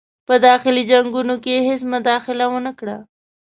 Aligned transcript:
په 0.27 0.33
داخلي 0.47 0.83
جنګونو 0.91 1.35
کې 1.43 1.51
یې 1.55 1.61
هیڅ 1.67 1.81
مداخله 1.93 2.45
ونه 2.51 2.71
کړه. 2.79 2.97